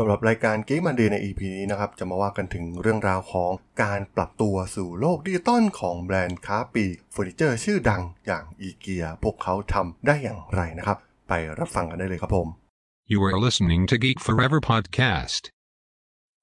[0.00, 3.50] สำหรับรายการ Geek Monday ใน EP นี้นะครับ จะมาว่ากันถึงเรื่องราวของ
[3.82, 10.98] การปรับตัวสู่โลกดิจิตอลของแบรนด์ค้าปลีกเฟอร์นิเจอร์ชื่อดังอย่างอีเกียพวกเขาทำได้อย่างไรนะครับ
[11.28, 12.48] ไปรับฟังกันได้เลยครับผม
[13.12, 15.42] You are listening to Geek Forever podcast.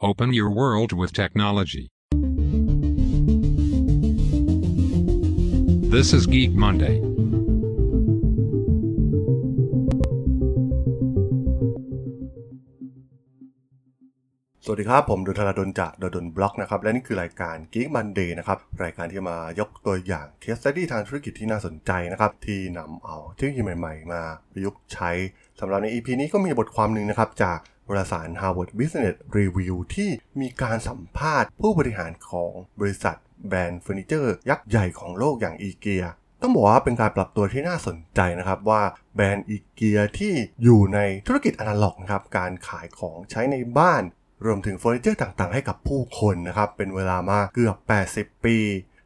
[0.10, 1.86] Open your world with technology.
[5.96, 7.14] This is Geek Monday.
[14.68, 24.13] สวัสดีครับ ผมดล ธราดลจากดล็อกนะครับ และนี่คือรายการ Geek Monday นะครับ รายการที่มายกตัวอย่างเคส e ต t ี y ทางธุรกิจที่น่าสนใจนะครับ ที่นำเอาเทคโนโลยีใหม่ๆ
[24.13, 24.21] มา
[24.52, 25.12] ประยุกต์ใช้
[25.59, 30.09] สำหรับใน EP นี้ก็มีบทความหนึ่งนะครับ จากวารสาร Harvard Business Review ที่
[30.41, 36.05] มีการสัมภาษณ์ผู้บริหารของบริษัทแบรนด์เฟอร์นิเจอร์ยักษ์ใหญ่ของโลกอย่างอีเกีย
[36.41, 38.82] ต้องบอกว่าเป็นการปรับตัวที่น่าสนใจนะครับว่า
[39.16, 44.04] แบรนด์อีเกียที่อยู่ในธุรกิจอนาล็อกนะครับการขายของใช้ในบ้าน
[44.45, 47.77] รวมถึงเฟอร์นิเจอร์ต่างๆ ให้กับผู้คนนะครับ เป็นเวลามาเกือบ
[48.12, 48.57] 80 ปี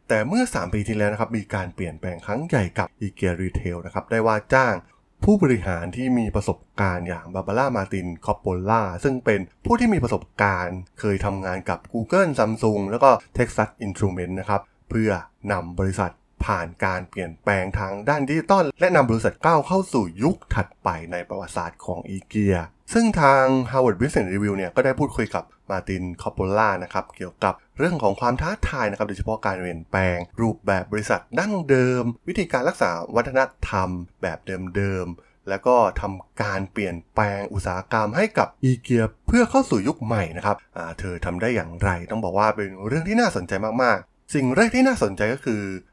[0.10, 4.76] แต่เมื่อ 3 ปีที่แล้วนะครับ มีการเปลี่ยนแปลงครั้งใหญ่กับ IKEA Retail นะครับ ได้ว่าจ้าง
[5.24, 15.10] ผู้บริหารที่มีประสบการณ์อย่างบาบาร่ามาตินคอปโปล่าซึ่งเป็นผู้ที่มีประสบการณ์ เคยทำงานกับ Google Samsung แล้วก็ Texas Instruments นะครับ เพื่อ
[15.52, 16.12] นำบริษัท
[16.46, 22.58] ผ่านการเปลี่ยนแปลงทางด้านดิจิตอลและนำบริษัทก้าวเข้าสู่ยุคถัดไปในประวัติศาสตร์ของอีเกีย
[22.94, 33.90] ซึ่งทาง Harvard Business Review เนี่ยก็ได้พูดคุยกับมาตินคอปโปล่านะครับเกี่ยวกับเรื่องของความท้าทายนะครับโดยเฉพาะการเปลี่ยนแปลง รูปแบบบริษัทดั้งเดิม วิธีการรักษาวัฒนธรรม
[34.22, 34.40] แบบ
[34.78, 40.58] เดิมๆแล้วก็ทำการเปลี่ยนแปลงอุตสาหกรรมให้กับอีเกียเพื่อเข้าสู่ยุคใหม่นะครับ
[41.00, 45.89] เธอทำได้อย่างไร ต้องบอกว่าเป็นเรื่องที่น่าสนใจมากๆ สิ่งแรกที่น่าสนใจก็คือ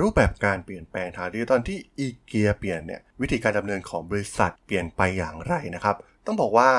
[0.00, 6.70] รูปแบบการเปลี่ยนแปลงทางดิจิตอลที่อีเกียเปลี่ยนเนี่ยวิธีการดำเนินของบริษัทเปลี่ยนไปอย่างไรนะครับต้องบอกว่า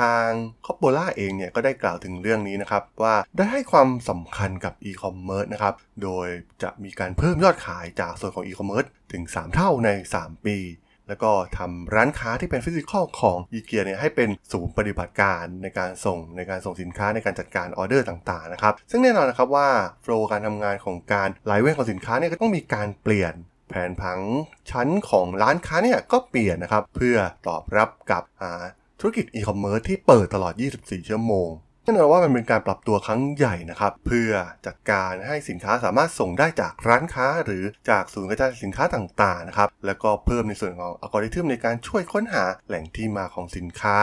[0.00, 0.26] ทาง
[0.66, 6.28] คอปโปล่าเองเนี่ยก็ได้กล่าวถึงเรื่องนี้นะครับ ว่าได้ให้ความสำคัญกับอีคอมเมิร์ซนะครับ โดย
[6.62, 10.56] จะมีการเพิ่มยอดขายจากส่วนของอีคอมเมิร์ซถึง 3 เท่าใน 3 ปี
[11.08, 19.68] แล้วก็ทำร้านค้าที่เป็น physical ของอีเกียเนี่ยให้เป็นศูนย์ปฏิบัติการในการส่งในการส่งสินค้าในการจัดการออเดอร์ต่างๆนะครับซึ่งแน่นอนนะครับว่า
[20.02, 23.34] flow การทำงานของการไหลเวียนของสินค้าเนี่ยก็ต้องมีการเปลี่ยน
[23.68, 24.20] แผนผัง
[24.70, 27.16] ชั้นของร้านค้าเนี่ยก็เปลี่ยนนะครับเพื่อ
[27.48, 28.22] ตอบรับกับ
[29.00, 31.48] ธุรกิจอีคอมเมิร์ซที่เปิดตลอด 24 ชั่วโมง
[31.86, 34.30] แน่นอนว่ามันเป็นการปรับตัวครั้งใหญ่นะครับ เพื่อ
[34.66, 43.98] จัดการให้สินค้าสามารถส่งได้จากร้านค้า หรือจากศูนย์กระจายสินค้าต่างๆนะครับแล้วก็เพิ่มในส่วนของอัลกอริทึมในการช่วยค้นหาแหล่งที่มาของสินค้า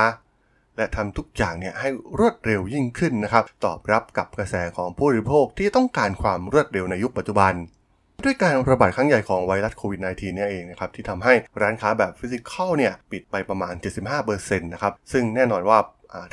[0.78, 1.90] และทำทุกอย่างเนี่ยให้
[2.20, 7.53] รวดเร็วยิ่งขึ้นนะครับ ตอบรับกับกระแสของผู้บริโภคที่ต้องการความรวดเร็วในยุคปัจจุบัน
[8.24, 13.74] ด้วยการระบาดครั้งใหญ่ของไวรัสโควิด -19 เนี่ยเองนะครับที่ทำให้ร้านค้าแบบ physical เนี่ยปิดไปประมาณ
[14.22, 15.78] 75%นะครับซึ่งแน่นอนว่า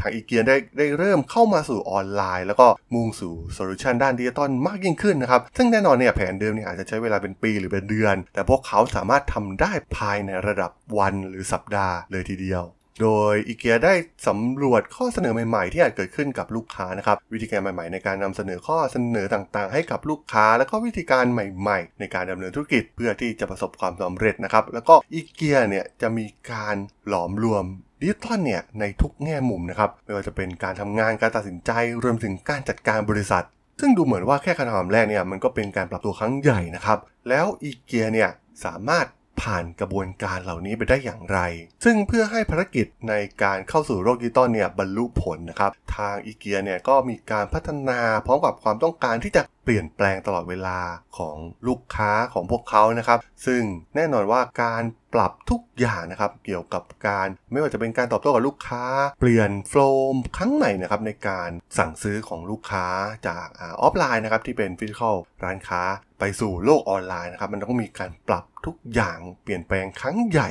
[0.00, 12.64] ทางอีเกียได้ได้เริ่มเข้ามาสู่ออนไลน์ แล้วก็มุ่งสู่โซลูชันด้านดิจิตอลมากยิ่งขึ้นนะครับ ซึ่งแน่นอนเนี่ยแผนเดิมเนี่ยอาจจะใช้เวลาเป็นปีหรือเป็นเดือน แต่พวกเขาสามารถทำได้ภายในระดับวันหรือสัปดาห์เลยทีเดียว
[13.02, 13.94] โดยอีเกียได้
[14.28, 26.76] สำรวจข้อเสนอใหม่ๆ ที่อาจเกิดขึ้นกับลูกค้านะครับวิธีการใหม่ๆ ในการนำเสนอข้อเสนอต่างๆ ให้กับลูกค้า แล้วก็วิธีการใหม่ๆ ในการดำเนินธุรกิจเพื่อที่จะประสบความสำเร็จนะครับแล้วก็อีเกียเนี่ยจะมีการ
[27.08, 27.64] หลอมรวม
[28.00, 31.70] ดิจิตอลเนี่ยในทุกแง่มุมนะครับไม่ว่าจะเป็นการทำงานการตัดสินใจ
[32.02, 33.44] รวมถึงการจัดการบริษัท
[33.80, 36.98] ซึ่งดูเหมือนว่าแค่คำถามแรกเนี่ยมันก็เป็นการปรับตัวครั้งใหญ่นะครับ
[37.28, 38.30] แล้วอีเกียเนี่ย
[38.64, 39.06] สามารถ
[39.42, 41.38] ผ่านกระบวนการเหล่านี้ไปได้อย่างไร
[41.84, 50.78] ซึ่งเพื่อให้ภารกิจในการเข้าสู่โลกดิจิตอลเนี่ยบรรลุผลนะครับ ทางอีเกียเนี่ยก็มีการพัฒนาพร้อมกับความต้องการที่จะเปลี่ยนแปลงตลอดเวลา
[51.18, 51.36] ของ
[51.68, 53.62] ลูกค้าของพวกเขานะครับ ซึ่ง
[53.96, 54.82] แน่นอนว่าการ
[55.14, 58.84] ปรับทุกอย่างนะครับ เกี่ยวกับการไม่ว่าจะเป็นการตอบโต้กับลูกค้า
[59.20, 62.86] เปลี่ยน flow ครั้งใหม่นะครับในการสั่งซื้อของลูกค้า
[63.28, 65.82] จากออฟไลน์นะครับที่เป็น physical ร้านค้า
[66.18, 70.50] ไปสู่โลกออนไลน์นะครับ มันต้องมีการปรับทุกอย่างเปลี่ยนแปลงครั้งใหญ่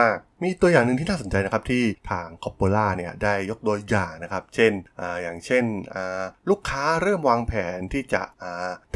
[0.00, 5.64] มาก มีตัวอย่างหนึ่งที่น่าสนใจนะครับที่ทางคอปโปล่าเนี่ยได้ยกตัวอย่างนะครับ เช่นออย่างเช่น
[6.50, 8.22] ลูกค้าเริ่มวางแผนที่จะ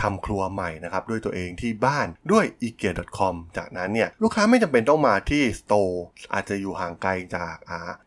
[0.01, 6.05] ทำครัวใหม่นะครับด้วยตัวเองที่บ้านด้วย ikea.com จากนั้นเนี่ยลูกค้าไม่จำเป็นต้องมาที่สโตร์
[6.35, 7.57] อาจจะอยู่ห่างไกลจาก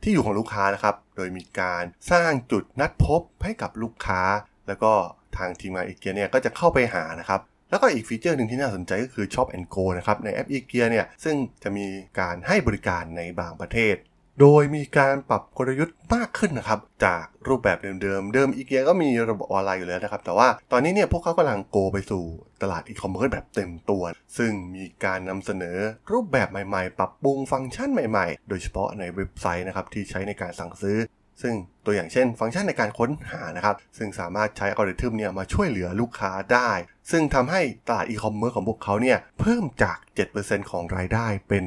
[0.04, 4.22] ที่อยู่ของลูกค้านะครับโดยมีการสร้างจุดนัดพบให้กับลูกค้า
[4.68, 4.94] แล้วก็
[5.38, 11.86] ทางทีมงานอีเกียเนี่ยก็จะเข้าไปหานะครับ แล้วก็อีกฟีเจอร์หนึ่งที่น่าสนใจก็คือ Shop and Go นะครับ ในแอป IKEA เนี่ย ซึ่งจะมี
[12.20, 13.98] การให้บริการในบางประเทศ
[14.42, 22.24] โดยมีการปรับกลยุทธ์มากขึ้นนะครับ จากรูปแบบเดิมๆ เดิมอีเกียก็มีระบบออนไลน์อยู่แล้วนะครับ แต่ว่าตอนนี้เนี่ยพวกเขากำลัง go ไปสู่
[22.62, 24.04] ตลาดอีคอมเมิร์ซแบบเต็มตัว
[24.38, 25.78] ซึ่งมีการนำเสนอ
[26.12, 30.98] รูปแบบใหม่ๆ ปรับปรุงฟังก์ชันใหม่ๆ โดยเฉพาะในเว็บไซต์นะครับที่ใช้ในการสั่งซื้อ
[31.42, 31.54] ซึ่ง
[31.86, 36.72] ตัวอย่างเช่น ฟังก์ชันในการค้นหานะครับ ซึ่งสามารถใช้อัลกอริทึมเนี่ยมาช่วยเหลือลูกค้าได้
[37.12, 39.98] ซึ่งทำให้ตลาดอีคอมเมิร์ซของพวกเขาเนี่ยเพิ่มจาก
[40.34, 41.64] 7%ของรายได้เป็น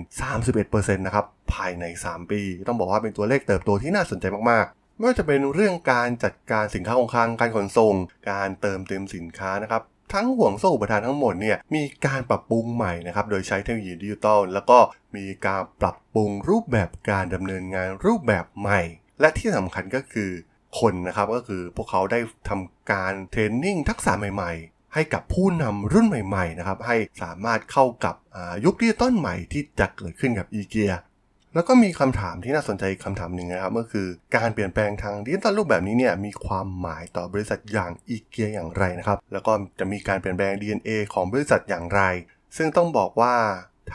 [0.51, 7.95] 31%นะครับภายใน 3 ปี ต้องบอกว่าเป็นตัวเลขเติบโตที่น่าสนใจมากๆ ไม่ว่าจะเป็นเรื่องการจัดการสินค้าคงคลังการขนส่ง
[8.31, 9.83] การเติมเต็มสินค้านะครับ
[10.15, 14.79] ทั้งห่วงโซ่อุปทานทั้งหมดเนี่ยมีการปรับปรุงใหม่นะครับโดยใช้เทคโนโลยีดิจิตอลแล้วก็
[15.17, 18.81] มีการปรับปรุงรูปแบบการดำเนินงานรูปแบบใหม่
[19.21, 20.31] และที่สำคัญก็คือ
[20.81, 28.15] คนนะครับก็คือพวกเขาได้ทำการ training ทักษะใหม่ๆ ให้กับผู้นำรุ่นใหม่ๆนะครับให้สามารถเข้ากับ
[28.65, 30.93] ยุคดิจิตอลใหม่ที่จะเกิดขึ้นกับอีเกีย
[31.55, 34.07] แล้วก็มีคำถามที่น่าสนใจคำถามหนึ่งนะครับก็คือ
[34.37, 42.01] การเปลี่ยนแปลงทางดิจิตอลรูปแบบนี้เนี่ยมีความหมายต่อบริษัทอย่างอีเกียอย่างไรนะครับแล้วก็จะมีการเปลี่ยนแปลง DNA ของบริษัทอย่างไร
[42.57, 43.35] ซึ่งต้องบอกว่า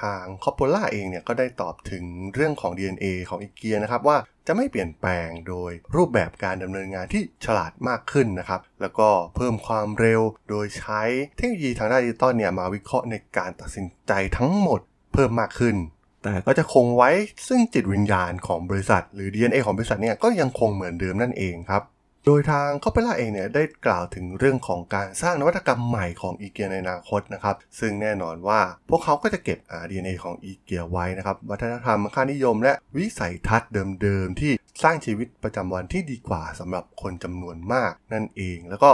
[0.02, 2.04] ทางคอปโปล่าเองเนี่ยก็ได้ตอบถึง
[2.34, 4.18] เรื่องของ DNA ของอีเกียนะครับว่า
[4.48, 11.02] จะไม่เปลี่ยนแปลงโดยรูปแบบการดำเนินงานที่ฉลาดมากขึ้นนะครับ แล้วก็เพิ่มความเร็วโดยใช้
[11.36, 14.80] เทคโนโลยีทางด้านดิจิตอลเนี่ยมาวิเคราะห์ในการตัดสินใจทั้งหมด
[15.14, 15.76] เพิ่มมากขึ้น
[16.24, 17.10] แต่ก็จะคงไว้
[17.48, 21.84] ซึ่งจิตวิญญาณของบริษัท หรือ DNA ของบริษัทเนี่ยก็ยังคงเหมือนเดิมนั่นเองครับ
[22.26, 28.60] โดยทางคอปเปล่าเองเนี่ยได้กล่าวถึงเรื่องของการสร้างนวัตกรรมใหม่ของอีเกียในอนาคตนะครับ ซึ่งแน่นอนว่า
[28.90, 29.60] พวกเขาก็จะเก็บ
[29.90, 33.72] DNA ของอีเกียไว้นะครับ วัฒนธรรมค่านิยม และวิสัยทัศน์
[34.02, 34.52] เดิมๆ ที่
[34.84, 38.92] สร้างชีวิตประจำวันที่ดีกว่าสำหรับคนจำนวนมากนั่นเองแล้วก็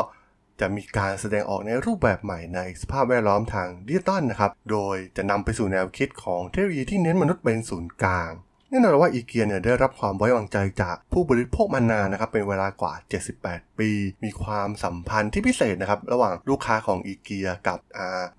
[0.59, 8.31] จะมีการแสดงออกในรูปแบบใหม่ในสภาพแวดล้อมทางดิจิตอลนะครับ โดยจะนำไปสู่แนวคิดของเทคโนโลยีที่เน้นมนุษย์เป็นศูนย์กลาง
[8.71, 12.93] แน่นอนว่าอีเกียเนี่ยได้รับความไว้วางใจจากผู้บริโภคมานานนะครับเป็นเวลากว่า
[13.35, 13.89] 78 ปี
[14.23, 17.79] มีความสัมพันธ์ที่พิเศษนะครับระหว่างลูกค้าของอีเกียกับ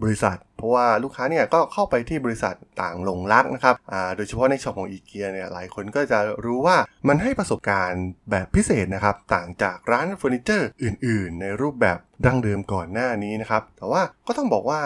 [0.03, 3.75] บริษัท เพราะว่าลูกค้าเนี่ยก็เข้าไปที่บริษัทต่างหลงรักนะครับ
[4.17, 6.77] โดยเฉพาะในช็อปของอีเกียเนี่ยหลายคนก็จะรู้ว่า
[7.09, 14.81] มันให้ประสบการณ์แบบพิเศษนะครับต่างจากร้านเฟอร์นิเจอร์อื่น ๆ ในรูปแบบดั้งเดิมก่อนหน้านี้นะครับแต่ว่าก็ต้องบอกว่า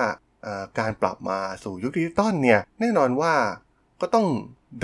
[0.79, 3.35] การปรับมาสู่ยุคดิจิตอลเนี่ยแน่นอนว่า
[4.00, 4.26] ก็ต้อง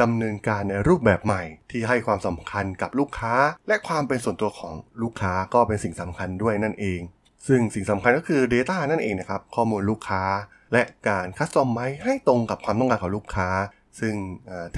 [0.01, 3.35] ดำเนินการในรูปแบบใหม่ ที่ให้ความสำคัญกับลูกค้า
[3.69, 7.01] และความเป็นส่วนตัวของลูกค้าก็เป็นสิ่งสำคัญด้วยนั่นเอง
[7.47, 10.23] ซึ่งสิ่งสำคัญก็คือ Data นั่นเองนะครับ ข้อมูลลูกค้า
[10.73, 13.49] และการคัสตอมไมให้ตรงกับความต้องการของลูกค้า
[14.01, 14.15] ซึ่ง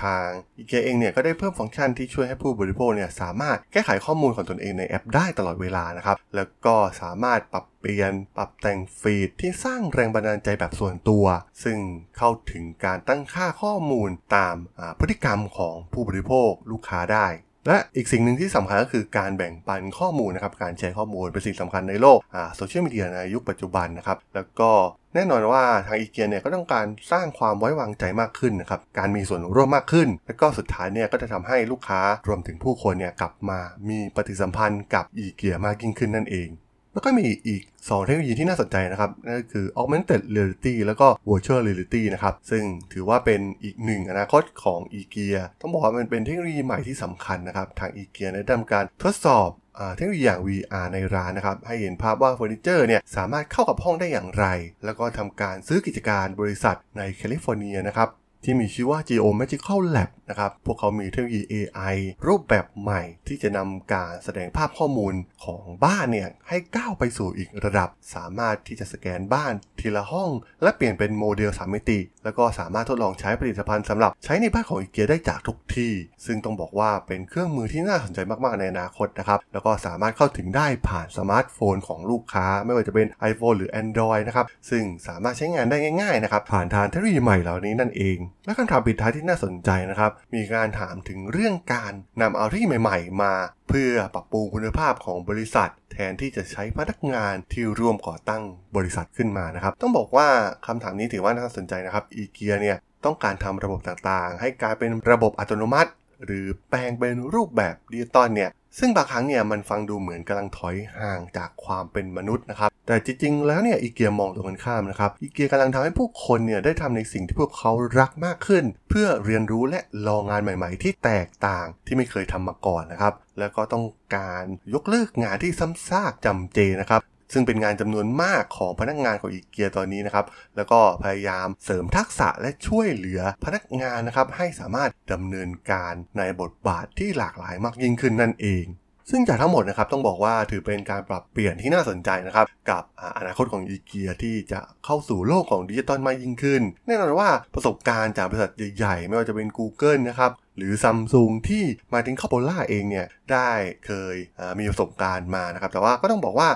[0.02, 0.26] ทาง
[0.58, 11.24] IKEA เองเนี่ยก็ได้เพิ่มฟังก์ชันที่ช่วยให้ผู้บริโภคเนี่ยสามารถแก้ไขข้อมูลของตนเองในแอปได้ตลอดเวลานะครับ แล้วก็สามารถปรับเปลี่ยน ปรับแต่งฟีดที่สร้างแรงบันดาลใจแบบส่วนตัว
[11.64, 11.78] ซึ่ง
[12.16, 14.56] เข้าถึงการตั้งค่าข้อมูลตาม
[14.98, 17.28] พฤติกรรมของผู้บริโภคลูกค้าได้
[17.68, 22.18] และอีกสิ่งหนึ่งที่สำคัญก็คือการแบ่งปันข้อมูลนะครับการแชร์ข้อมูลเป็นสิ่งสำคัญในโลก
[22.56, 24.70] โซเชียลมีเดียในยุคปัจจุบันนะครับแล้วก็
[25.14, 36.50] แน่นอนว่าทางอีเกียเนี่ยก็ต้องการสร้างความไว้วางใจมากขึ้นนะครับ การมีส่วนร่วมมากขึ้น และก็สุดท้ายเนี่ยก็จะทำให้ลูกค้ารวมถึงผู้คนเนี่ยกลับมามีปฏิสัมพันธ์กับอีเกียมากยิ่งขึ้นนั่นเอง
[36.94, 49.48] แล้วก็มีอีก 2 เทคโนโลยีที่น่าสนใจนะครับ นั่นก็คือ augmented reality แล้วก็ virtual reality นะครับ ซึ่งถือว่าเป็นอีกหนึ่งอนาคตของอีเกียต้องบอกว่ามันเป็นเทคโนโลยีใหม่ที่สำคัญนะครับ ทางอีเกียได้ทำการทดสอบ
[49.94, 54.46] เทคโนโลยีอย่าง VR ในร้านนะครับ ให้เห็นภาพว่าเฟอร์นิเจอร์เนี่ยสามารถเข้ากับห้องได้อย่างไร
[54.84, 58.08] แล้วก็ทำการซื้อกิจการบริษัทในแคลิฟอร์เนียนะครับ
[58.44, 61.96] ที่มีชื่อว่า Geomagical Labs นะครับ พวกเขามีเทคโนโลยี AI
[62.26, 70.30] รูปแบบใหม่ที่จะนำการแสดงภาพข้อมูลของบ้านเนี่ย ให้ก้าวไปสู่อีกระดับ สามารถที่จะสแกนบ้านทีละห้อง
[70.62, 75.92] และเปลี่ยนเป็นโมเดล3มิติ แล้วก็สามารถทดลองใช้ผลิตภัณฑ์สำหรับใช้ในบ้านของอีเกียได้จากทุกที่
[76.26, 93.34] ซึ่งต้องบอกว่าเป็นเครื่องมือที่น่าสนใจมากๆในอนาคตนะครับ แล้วก็สามารถเข้าถึงได้ผ่านสมาร์ทโฟนของลูกค้า ไม่ว่าจะเป็น iPhone หรือ Android นะครับ ซึ่งสามารถใช้งานได้ง่ายๆนะครับ ผ่านทางเทคโนโลยีใหม่เหล่านี้นั่นเองและคำถามปิดท้ายที่น่าสนใจนะครับ มีการถามถึงเรื่องการนำเอาที่ใหม่ ๆ มา
[93.68, 98.42] เพื่อปรับปรุงคุณภาพของบริษัท แทนที่จะใช้พนักงานที่ร่วมก่อตั้ง
[98.76, 100.28] บริษัทขึ้นมานะครับ ต้องบอกว่า
[100.66, 105.90] คำถามนี้ถือว่าน่าสนใจนะครับอีเกียเนี่ยต้องการทำระบบต่างๆ ให้กลายเป็นระบบอัตโนมัติ
[106.24, 123.84] หรือแปลงเป็นรูปแบบดิจิตอลเนี่ย ซึ่งบางครั้งเนี่ยมันฟังดูเหมือนกำลังถอยห่างจากความเป็นมนุษย์นะครับ แต่จริงๆ แล้วเนี่ยอีเกียมองตรงกันข้ามนะครับ อีเกียกำลังทำให้ผู้คนเนี่ยได้ทำในสิ่งที่พวกเขารักมากขึ้น เพื่อเรียนรู้และลองงานใหม่ ๆ ที่แตกต่างที่ไม่เคยทำมาก่อนนะครับ แล้วก็ต้อง
[124.16, 127.00] การยกเลิกงานที่ซ้ำซากจำเจนะครับ
[127.32, 138.66] ซึ่งเป็นงานจำนวนมากของพนักงานของอีเกียตอนนี้นะครับ แล้วก็พยายามเสริมทักษะและช่วยเหลือพนักงานนะครับให้สามารถดำเนินการในบทบาทที่หลากหลายมากยิ่งขึ้นนั่นเอง
[139.10, 142.82] ซึ่งจากทั้งหมดนะครับต้องบอกว่าถือเป็นการปรับเปลี่ยนที่น่าสนใจนะครับ กับ
[143.18, 153.50] อนาคตของอีเกียที่จะเข้าสู่โลกของดิจิตอลมากยิ่งขึ้น แน่นอนว่าประสบการณ์จากบริษัทใหญ่ๆ ไม่ว่าจะเป็น Google นะครับ หรือซัมซุงที่มาถึงคาโปล่าเองเนี่ยได้
[153.86, 154.16] เคย
[154.58, 156.48] มีประสบการณ์มานะครับแต่ว่าก็ต้องบอกว่า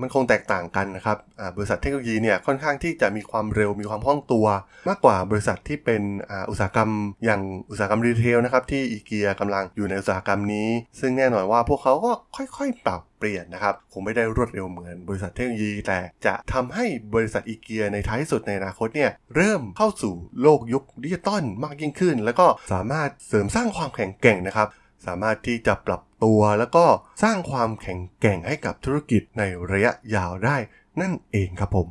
[0.00, 1.16] มันคงแตกต่างกันนะครับ
[1.56, 4.46] บริษัทเทคโนโลยีเนี่ยค่อนข้างที่จะมีความเร็วมีความคล่องตัว
[4.88, 6.02] มากกว่าบริษัทที่เป็น
[6.50, 6.90] อุตสาหกรรม
[7.24, 10.68] อย่างอุตสาหกรรม retail นะครับที่อีเกียกำลังอยู่ในอุตสาหกรรมนี้
[11.00, 24.68] ซึ่งแน่นอนว่าพวกเขาก็ค่อยๆปรับเปลี่ยนนะครับ คงไม่ได้รวดเร็วเหมือนบริษัทเทคโนโลยี แต่จะทำให้บริษัทอีเกียในท้ายสุดในอนาคตเนี่ยเริ่มเข้าสู่โลกยุคดิจิตอลมากยิ่งขึ้น แล้วก็สามารถเสริมสร้างความแข็งแกร่งนะครับ
[25.06, 26.84] สามารถที่จะปรับตัวแล้วก็
[27.22, 30.56] สร้างความแข็งแกร่งให้กับธุรกิจในระยะยาวได้
[31.00, 31.86] นั่นเองครับผม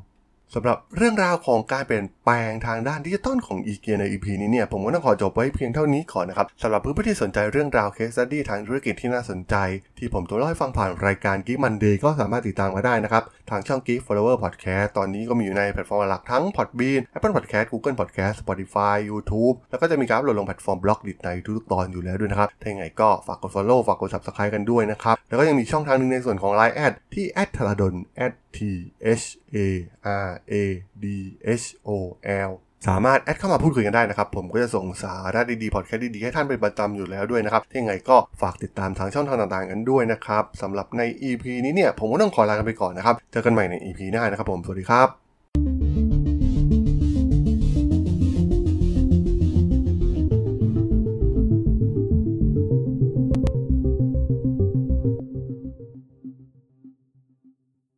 [0.54, 9.56] สำหรับเรื่องราวของการเปลี่ยน แปลงทางด้านดิจิตอลของอีเกียใน EP นี้เนี่ย ผมก็ต้องขอจบไว้เพียงเท่านี้ก่อนนะครับสำหรับเพื่อนๆที่สนใจเรื่องราว case study ทางธุรกิจที่น่าสนใจ
[10.00, 18.96] ที่ผมได้เล่าให้ฟังผ่านรายการ Geek Monday ก็สามารถติดตามมาได้นะครับ ทางช่อง Geek Forever Podcast ตอนนี้ก็มีอยู่ในแพลตฟอร์มหลักทั้ง Podbean Apple Podcast Google Podcast Spotify
[19.10, 27.96] YouTube แล้วก็จะมีการโหลดลงแพลตฟอร์ม Blockdit ในทุกๆตอนอยู่แล้วด้วยนะครับถ้าอย่างไรก็ฝากกด Follow ฝากกด Subscribe กันด้วยนะครับแล้วก็ยังมีช่องทางหนึ่งในส่วนของ Line แอดที่แอดธราดล
[28.58, 28.60] T
[29.22, 29.58] H A
[30.26, 30.54] R A
[31.04, 31.06] D
[31.62, 31.90] H O
[32.50, 32.52] L
[32.88, 45.27] สามารถแอดเข้ามาพูดคุยกันได้นะครับ ผมก็จะส่งสาระดีๆพอดแคสต์ดีๆ ให้ท่านเป็นประจำอยู่แล้วด้วยนะครับที่ยังไงก็ฝากติดตามทางช่องทางต่างๆกันด้วยนะครับสำหรับใน EP นี้เนี่ยผมก็ต้องขอลากันไปก่อนนะครับ เจอกันใหม่ใน EP หน้านะครับผม สวัสดีครับ